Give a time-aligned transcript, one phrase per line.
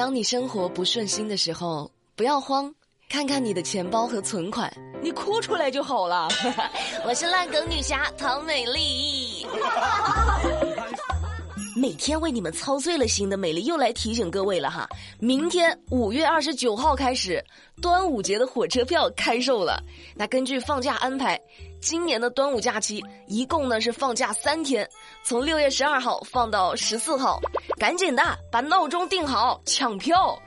[0.00, 2.74] 当你生活不顺心的时候，不要慌，
[3.06, 6.26] 看看你的钱包和存款，你哭出来就好了。
[7.06, 9.46] 我是烂梗女侠唐美丽。
[11.76, 14.88] 每天为你们操碎了心的美丽又来提醒各位了哈，
[15.18, 17.44] 明天五月二十九号开始，
[17.82, 19.82] 端午节的火车票开售了。
[20.14, 21.38] 那根据放假安排，
[21.80, 24.88] 今年的端午假期一共呢是放假三天，
[25.24, 27.40] 从六月十二号放到十四号，
[27.78, 30.38] 赶紧的把闹钟定好抢票，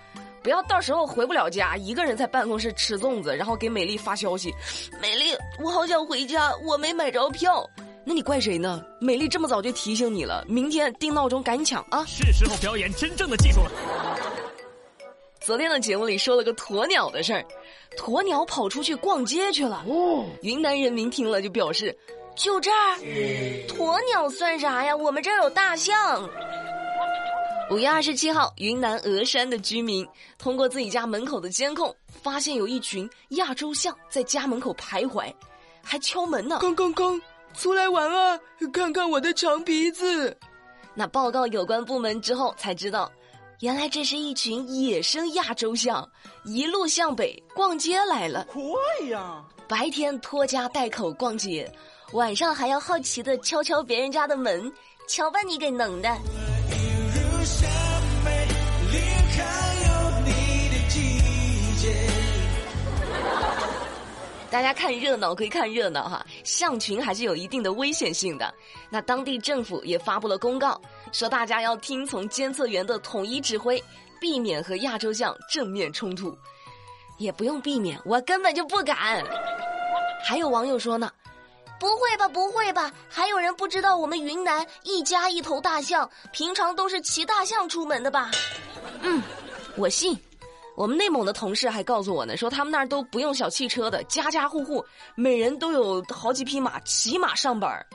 [0.43, 4.53] 不要到时候回不了家，一个人在办公室吃粽子，然后给美丽发消息，
[5.01, 7.67] 美丽我好想回家，我没买着票。
[8.05, 8.83] 那你怪谁呢？
[8.99, 12.05] 美丽这么早就提醒你了，明天定闹钟赶紧抢啊！
[12.05, 13.71] 是时候表演真正的技术了。
[15.39, 17.43] 昨天的节目里说了个鸵鸟的事儿，
[17.97, 19.83] 鸵鸟跑出去逛街去了。
[19.87, 21.95] 哦，云南人民听了就表示，
[22.35, 22.97] 就这儿，
[23.67, 24.95] 鸵鸟算啥呀？
[24.95, 26.29] 我们这儿有大象。
[27.71, 35.33] 五月二十七号，云南峨山的居民通过自己家门口的监控，发现有一群亚洲象在家门口徘徊，
[35.81, 36.59] 还敲门呢。
[36.61, 37.19] 刚刚刚。
[37.55, 38.39] 出来玩啊！
[38.73, 40.35] 看看我的长鼻子。
[40.95, 43.11] 那报告有关部门之后才知道，
[43.63, 46.05] 原来这是一群野生亚洲象，
[46.43, 48.45] 一路向北逛街来了。
[48.49, 48.61] 快
[49.07, 49.41] 呀！
[49.69, 51.71] 白天拖家带口逛街，
[52.11, 54.69] 晚上还要好奇的敲敲别人家的门，
[55.07, 56.13] 瞧把你给能的。
[64.53, 68.53] 大家看热闹归看热闹哈，象群还是有一定的危险性的。
[68.87, 70.79] 那当地政府也发布了公告，
[71.11, 73.83] 说大家要听从监测员的统一指挥，
[74.21, 76.37] 避免和亚洲象正面冲突。
[77.17, 79.23] 也不用避免，我根本就不敢。
[80.23, 81.11] 还有网友说呢，
[81.79, 88.29] 不会吧，不会吧，还有人不知道我们云南一家一头大象，平常都是骑大象出门的吧？
[89.01, 89.19] 嗯，
[89.75, 90.15] 我信。
[90.75, 94.83] 我们内蒙的同事还告诉我呢，说他们那儿都不用小汽车的，家家户户
[95.15, 97.85] 每人都有好几匹马，骑马上班儿。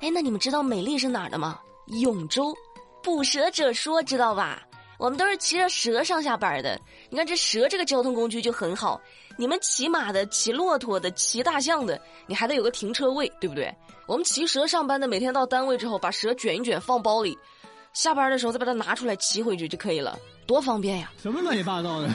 [0.00, 1.60] 哎，那你们知道美丽是哪儿的吗？
[1.86, 2.54] 永州，
[3.02, 4.62] 捕蛇者说知道吧？
[4.96, 6.80] 我们都是骑着蛇上下班的。
[7.10, 9.00] 你看这蛇这个交通工具就很好，
[9.36, 13.74] 你们骑马的、骑骆驼的、骑大象的，你还得有个停车位，对不对？
[14.06, 17.36] 我们骑蛇上班的，每天到单位之后把蛇卷一卷放包里，
[17.94, 20.18] 下班的时候再把它拿出来骑回去就可以了。
[20.46, 21.12] 多方便呀！
[21.22, 22.10] 什么乱七八糟的？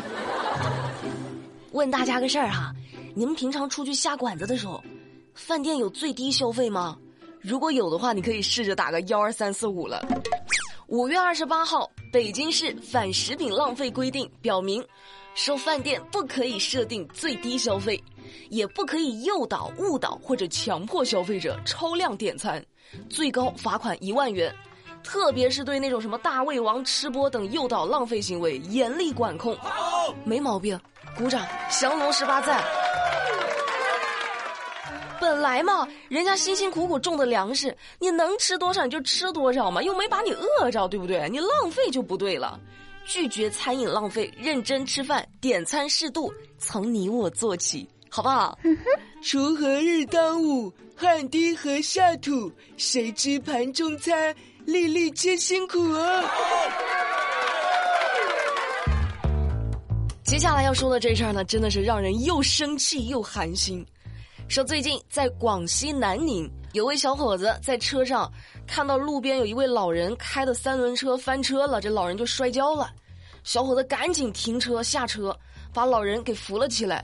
[1.71, 2.73] 问大家个事儿哈，
[3.15, 4.83] 你们平常出去下馆子的时候，
[5.33, 6.97] 饭店有最低消费吗？
[7.39, 10.05] 如果有的话，你可以试着打个幺二三四五了。
[10.87, 14.83] 五月二十八号，北京市反食品浪费规定表明，
[15.33, 18.03] 说饭店不可以设定最低消费，
[18.49, 22.63] 也不可以诱导、误导或者强迫消费者超量点餐，
[23.09, 24.53] 最高罚款一万元。
[25.03, 29.57] 特别是对那种什么大胃王吃播等诱导浪费行为，严厉管控。
[30.23, 30.79] 没毛病，
[31.17, 32.63] 鼓掌，降龙十八赞。
[35.19, 41.27] 本来嘛，人家辛辛苦苦种的粮食，你能吃多少你就吃多少嘛，又没把你饿着，对不对？
[41.29, 42.59] 你浪费就不对了。
[43.05, 48.57] 拒绝餐饮浪费，认真吃饭，点餐适度，从你我做起，好不好？
[49.21, 54.33] 锄禾日当午，汗滴禾下土，谁知盘中餐？
[54.65, 56.23] 粒粒皆辛苦啊！
[60.23, 63.85] 接下来要说的这事儿呢，真的是让人又生气又寒心。
[64.47, 68.31] 说最近在广西南宁，有位小伙子在车上
[68.67, 72.91] 看到路边有一位老人开的三轮车翻车了，这老人就摔跤了。
[73.43, 75.35] 小伙子赶紧停车下车，
[75.73, 77.03] 把老人给扶了起来。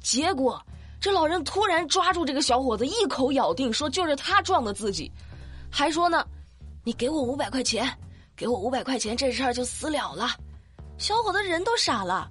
[0.00, 0.60] 结果
[1.00, 5.10] 这老人突然抓住这个小伙子，一口咬定说就是他撞的自己，
[5.70, 6.24] 还说呢。
[6.84, 7.88] 你给我五百块钱，
[8.34, 10.30] 给我五百块钱，这事儿就私了了。
[10.98, 12.28] 小伙子人都傻了，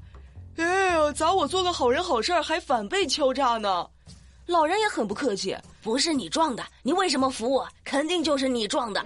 [0.57, 3.88] 哎呦，咋我做个好人好事还反被敲诈呢？
[4.47, 7.66] 老人也很不客气，不是你撞的，你为什么扶我？
[7.85, 9.01] 肯定就是你撞的。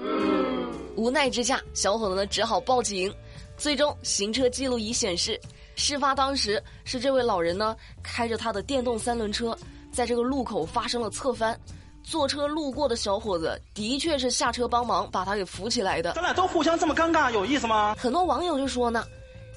[0.96, 3.14] 无奈之下，小伙子呢只好报警。
[3.56, 5.40] 最终，行车记录仪显示，
[5.76, 9.56] 事发当时是这位老人呢开着他的电动三轮车，
[9.92, 11.58] 在这个路口发生了侧翻。
[12.06, 16.14] 坐车路过的小伙子的确是下车帮忙把他给扶起来的。
[16.14, 17.96] 咱俩都互相这么尴尬，有意思吗？
[17.98, 19.04] 很多网友就说呢：“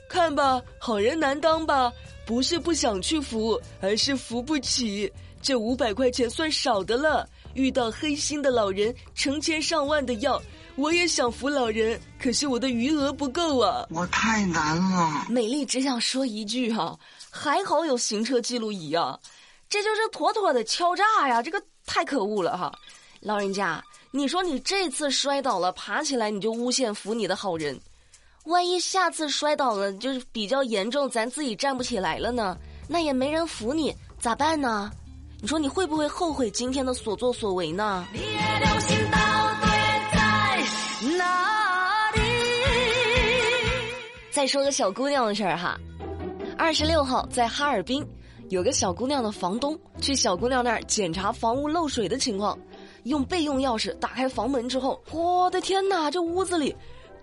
[0.09, 1.93] 看吧，好人难当吧？
[2.27, 5.13] 不是不想去扶，而是扶不起。
[5.41, 7.29] 这五百块钱算少的了。
[7.55, 10.41] 遇到黑心的老人，成千上万的要，
[10.77, 13.87] 我也想扶老人，可是我的余额不够啊。
[13.91, 16.99] 我太难了。”美丽只想说一句哈，
[17.31, 19.19] 还好有行车记录仪啊，
[19.69, 21.43] 这就是妥妥的敲诈呀！
[21.43, 21.63] 这个。
[21.89, 22.71] 太可恶了哈，
[23.21, 27.81] 老人家，你说你这次摔倒了，爬起来你就诬陷扶你的好人，
[28.45, 32.57] 万一下次摔倒了，就是比较严重，咱自己站不起来了呢，
[32.87, 34.93] 那也没人扶你，咋办呢？
[35.41, 38.07] 你说你会不会后悔今天的所作所为呢？
[44.31, 45.77] 再说个小姑娘的事儿哈，
[46.57, 48.07] 二十六号在哈尔滨，
[48.49, 52.59] 有个小姑娘的房东去小姑娘那儿检查房屋漏水的情况，
[53.05, 56.75] 用备用钥匙打开房门之后，我的天哪，这屋子里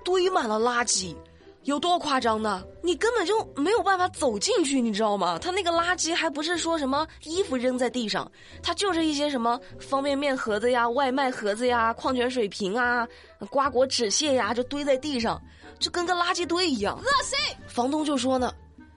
[0.03, 1.15] 堆满了垃圾，
[1.63, 2.63] 有多夸张呢？
[2.83, 5.39] 你根本就没有办法走进去，你知道吗？
[5.39, 8.31] 他那个垃圾还不是说什么衣服扔在地上，
[8.61, 13.07] 它就是一些什么方便面盒子呀、外卖盒子呀、矿泉水瓶啊、
[13.49, 15.41] 瓜果纸屑呀，就堆在地上。
[15.77, 17.37] 就跟个垃圾堆一样，恶心！
[17.67, 18.53] 房东就说呢：“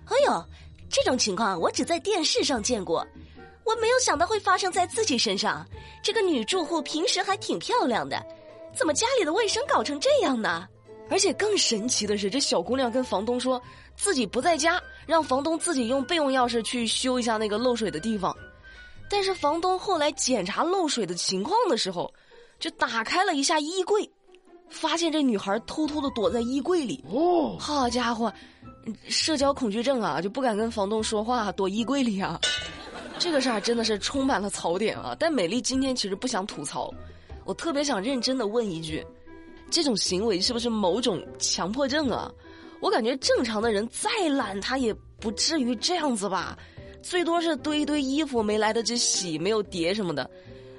[0.07, 0.45] 哎呦，
[0.91, 3.07] 这种情况我只在电视上见过，
[3.65, 5.67] 我没有想到会发生在自己身上。
[6.03, 8.25] 这个女住户平时还挺漂亮的，
[8.75, 10.67] 怎么家里的卫生搞成这样呢？
[11.11, 13.61] 而且更神奇的是，这小姑娘跟房东说
[13.97, 18.37] 自己不在家，让房东自己用备用钥匙去修一下那个漏水的地方。
[19.09, 22.13] 但是房东后来检查漏水的情况的时候，
[22.59, 24.11] 就打开了一下衣柜。”
[24.71, 28.33] 发现这女孩偷偷的躲在衣柜里，哦，好家伙，
[29.09, 32.41] 社交恐惧症啊，就不敢跟房东说话，躲衣柜里啊。
[33.19, 35.17] 这个事儿真的是充满了槽点啊。
[35.19, 36.93] 但美丽今天其实不想吐槽，
[37.45, 39.05] 我特别想认真的问一句：
[39.71, 42.31] 这种行为是不是某种强迫症啊？
[42.81, 46.57] 我感觉正常的人再懒，他也不至于这样子吧，
[47.03, 50.31] 最多是堆一堆衣服没来得及洗，没有叠什么的，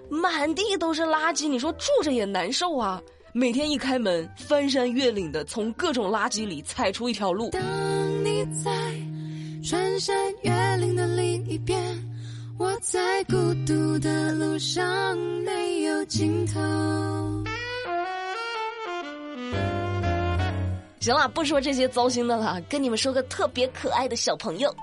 [0.10, 3.02] 满地都是垃圾，你说住着也难受啊。
[3.40, 7.52] 每天一开门，翻山越岭的从各种垃圾里踩出一条路。
[7.52, 7.62] 当
[8.22, 8.70] 你在
[9.64, 11.82] 穿山越岭的另一边，
[12.58, 16.60] 我在孤独的路上没有尽头。
[21.00, 24.76] 行了，不说这些糟心的了，跟你们说个特别可爱的小朋友。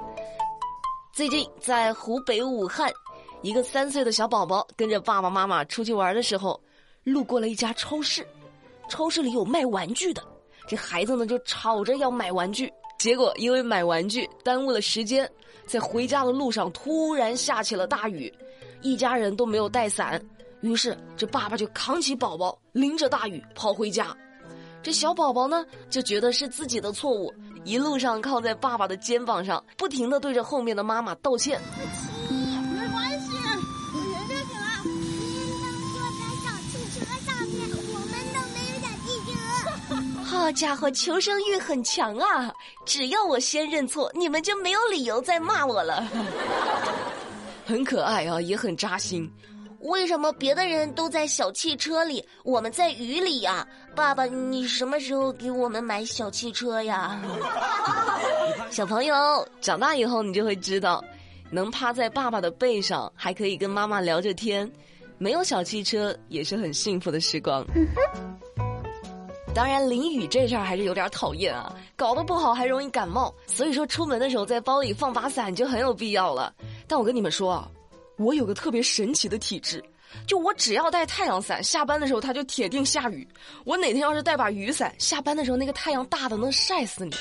[1.12, 2.91] 最近在湖北武汉，
[3.43, 6.59] 一个三岁的小宝宝跟着爸爸妈妈出去玩的时候，
[7.05, 8.26] 路过了一家超市。
[8.88, 10.23] 超市里有卖玩具的，
[10.69, 15.29] 这孩子呢就吵着要买玩具，结果因为买玩具耽误了时间，
[15.67, 18.33] 在回家的路上突然下起了大雨，
[18.83, 20.21] 一家人都没有带伞，
[20.61, 24.17] 于是这爸爸就扛起宝宝，淋着大雨跑回家，
[24.83, 27.33] 这小宝宝呢就觉得是自己的错误，
[27.65, 31.61] 一路上靠在爸爸的肩膀上，不停的对着后面的妈妈道歉。
[40.38, 42.53] 好家伙，求生欲很强啊！
[42.85, 46.06] 只要我先认错，你们就没有理由再骂我了。
[47.67, 49.29] 很可爱啊，也很扎心。
[49.81, 53.67] 为什么别的人都在小汽车里，我们在雨里呀？
[53.94, 57.21] 爸爸，你什么时候给我们买小汽车呀？
[58.71, 61.03] 小朋友，长大以后你就会知道，
[61.50, 64.71] 能趴在爸爸的背上，还可以跟妈妈聊着天，
[65.19, 67.67] 没有小汽车也是很幸福的时光。
[69.56, 73.35] 当然，淋雨这事儿还是有点讨厌啊，搞得不好还容易感冒。
[73.47, 76.53] 所以说，出门的时候在包里放把伞就很有必要了。
[76.87, 77.70] 但我跟你们说啊，
[78.19, 79.82] 我有个特别神奇的体质，
[80.26, 83.26] 就我只要带太阳伞，下班的时候它就铁定下雨。
[83.64, 87.17] 我哪天要是带把雨伞，下班的时候那个太阳大的能晒死你，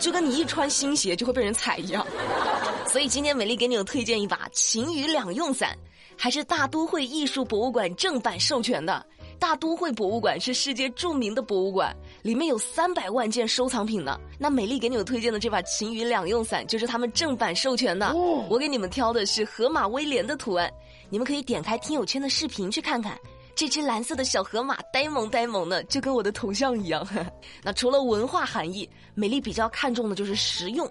[0.00, 2.04] 就跟你一穿新鞋就会被人踩一样。
[2.90, 5.78] 所以今天美丽给你们推荐一把晴雨两用伞，
[6.16, 9.06] 还是大都会艺术博物馆正版授权的。
[9.38, 14.18] 大都会博物馆是世界著名的博物馆，里面有三百万件收藏品呢。
[14.38, 18.14] 那美丽给你们推荐的这把晴雨两用伞，就是他们正版授权的。
[18.48, 20.70] 我给你们挑的是河马威廉的图案，
[21.10, 23.18] 你们可以点开听友圈的视频去看看。
[23.54, 27.06] 这只蓝色的小河马呆萌呆萌的，就跟我的头像一样。
[27.64, 30.86] 那除了文化含义，美丽比较看重的就是实用。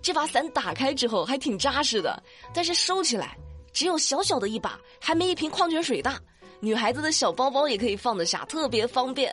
[0.00, 2.22] 这把伞打开之后还挺扎实的，
[2.52, 3.36] 但是收起来
[3.72, 6.20] 只有小小的一把，还没一瓶矿泉水大。
[6.64, 9.30] 女孩子的小包包也可以放得下，特别方便。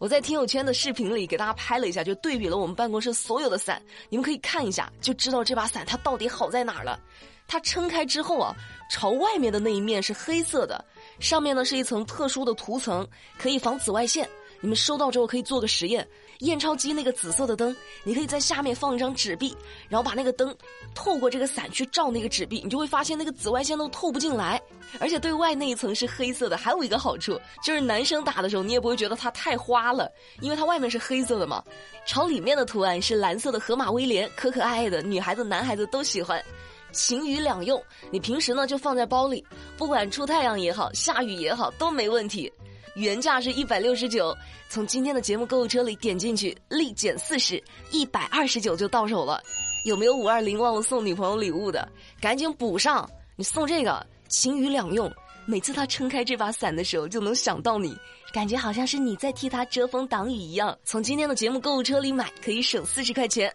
[0.00, 6.98] 我在听友圈的视频里给大家拍了一下，就对比了我们办公室所有的伞，你们可以看一下，就知道这把伞它到底好在哪儿了。
[7.46, 8.52] 它撑开之后啊，
[8.90, 10.84] 朝外面的那一面是黑色的，
[11.20, 13.06] 上面呢是一层特殊的涂层，
[13.38, 14.28] 可以防紫外线。
[14.60, 16.04] 你们收到之后可以做个实验，
[16.42, 19.56] 验钞机那个紫色的灯，你可以在下面放一张纸币，
[19.88, 20.54] 然后把那个灯
[20.94, 24.60] 透过这个伞去照那个纸币，你就会发现那个紫外线都透不进来，
[24.98, 26.56] 而且对外那一层是黑色的。
[26.56, 31.62] 还有一个好处就是男生打的时候你也不会觉得它太花了，因为它外面是黑色的嘛。
[32.06, 36.42] 朝里面的图案是蓝色的河马威廉，可可爱爱的，女孩子男孩子都喜欢，
[36.90, 37.80] 晴雨两用。
[38.10, 39.44] 你平时呢就放在包里，
[39.76, 42.52] 不管出太阳也好，下雨也好都没问题。
[42.94, 44.36] 原价是一百六十九，
[44.68, 49.42] 从今天的节目购物车里点进去，立减四十，一百二十九就到手了。
[49.84, 51.88] 有没有五二零忘了送女朋友礼物的？
[52.20, 53.08] 赶紧补上！
[53.34, 55.10] 你送这个，晴雨两用。
[55.44, 57.96] 每次他撑开这把伞的时候，就能想到你，
[58.32, 60.78] 感觉好像是你在替他遮风挡雨一样。
[60.84, 63.52] 从今天的节目购物车里买，可以省四十块钱。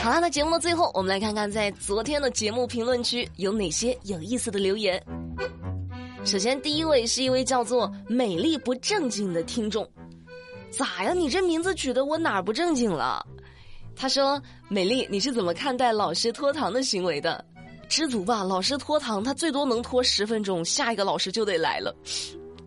[0.00, 5.02] 好了，那节目的最后，我们来看看在昨天的节目评论区有哪些有意思的留言。
[6.24, 9.86] 首先，第一位是一位叫做“美丽不正经”的听众。
[10.70, 11.12] 咋呀？
[11.12, 13.26] 你这名字取的我哪儿不正经了？
[13.96, 17.44] 他说：“美丽，你是怎么看待老师拖堂的行为的？
[17.88, 21.94] 知足吧，老师拖堂，他最多能拖十分钟，下一个老师就得来了。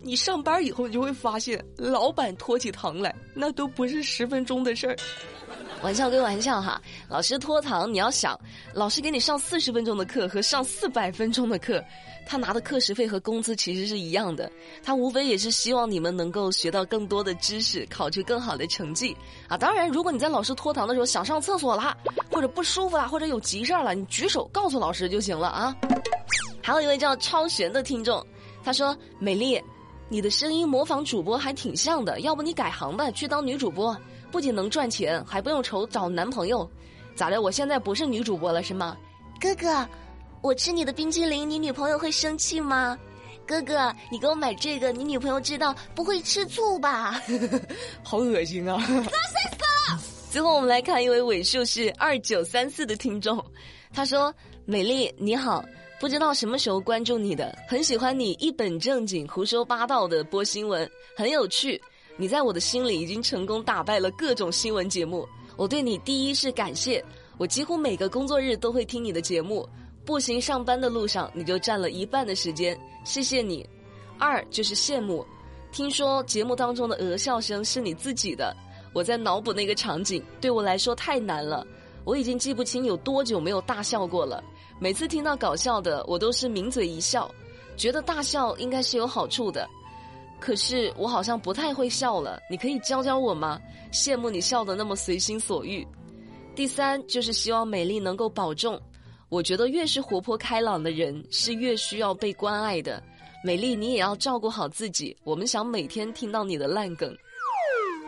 [0.06, 4.96] 你上班以后，你就会发现，老板拖起堂来，那都不是十分钟的事儿。”
[5.82, 8.38] 玩笑归玩笑哈，老师拖堂，你要想，
[8.72, 11.84] 老师给你上四十分钟的课和上四百分钟的课，
[12.24, 14.50] 他拿的课时费和工资其实是一样的，
[14.82, 19.14] 他无非也是希望你们能够学到更多的知识，考出更好的成绩
[19.48, 19.58] 啊。
[19.58, 21.96] 当然，如果你在老师拖堂的时候想上厕所啦，
[22.32, 25.76] 或者不舒服啦，或者有急事儿了，你举手告诉老师就行了啊。
[26.62, 28.24] 还有一位叫超玄的听众，
[28.64, 29.62] 他说：“美丽，
[30.08, 33.96] 你的声音模仿主播还挺像的，要不你改行吧，去当女主播。”
[34.30, 36.68] 不仅能赚钱，还不用愁找男朋友，
[37.14, 37.40] 咋的？
[37.40, 38.96] 我现在不是女主播了是吗？
[39.40, 39.88] 哥哥，
[40.42, 42.98] 我吃你的冰淇淋，你女朋友会生气吗？
[43.46, 47.20] 哥哥，你给我买这个，你女朋友知道不会吃醋吧？
[48.02, 48.76] 好恶心啊！
[50.36, 53.42] 最后我们来看一位尾数是二九三四的听众，
[53.90, 54.30] 他说
[54.66, 55.64] ：“美丽你好，
[55.98, 61.80] 不知道什么时候关注你的，很喜欢你一本正经胡说八道的播新闻，很有趣。”
[62.18, 65.26] 你在我的心里已经成功打败了各种新闻节目。
[65.56, 67.02] 我对你第一是感谢，
[67.38, 69.66] 我几乎每个工作日都会听你的节目，
[70.04, 73.66] 步行上班的路上你就占了一半的时间，谢谢你。
[74.18, 75.26] 二就是羡慕，
[75.72, 78.54] 听说节目当中的鹅笑声是你自己的，
[78.96, 81.66] 我在脑补那个场景，对我来说太难了，
[82.04, 84.42] 我已经记不清有多久没有大笑过了。
[84.78, 87.30] 每次听到搞笑的，我都是抿嘴一笑，
[87.76, 89.68] 觉得大笑应该是有好处的。
[90.40, 93.60] 可是我好像不太会笑了，你可以教教我吗？
[93.92, 95.86] 羡慕你笑得那么随心所欲。
[96.54, 98.80] 第三就是希望美丽能够保重。
[99.28, 103.02] 我觉得越是活泼开朗的人，是越需要被关爱的。
[103.44, 105.14] 美丽，你也要照顾好自己。
[105.22, 107.14] 我们想每天听到你的烂梗。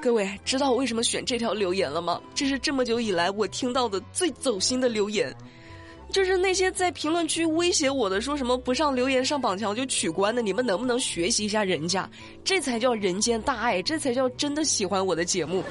[0.00, 2.21] 各位知道我为什么选这条留言了吗？
[2.35, 5.35] 这是这么久以来我听到的最走心的留言。
[6.11, 12.09] 就是那些在评论区威胁我的，说什么不上留言上榜墙就取关的，你们能不能学习一下人家？
[12.43, 15.62] 这才叫人间大爱，这才叫真的喜欢我的节目。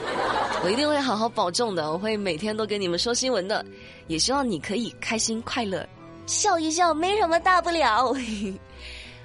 [0.63, 3.65] 我一定会好好保重的，我会每天都给你们说新闻的，
[4.05, 5.88] 也希望你可以开心快乐，
[6.27, 8.13] 笑一笑没什么大不了。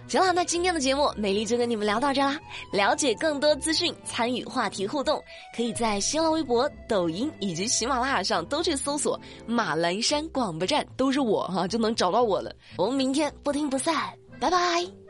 [0.09, 2.39] 行了，那今天的节目，美丽就跟你们聊到这啦。
[2.71, 5.23] 了解更多资讯，参与话题互动，
[5.57, 12.53] 可以在新浪微博、抖音以及喜马拉雅上都去搜索“马栏山广播站”，都是我哈，就能找到我了。
[12.77, 13.95] 我们明天不听不散，
[14.39, 15.02] 拜拜。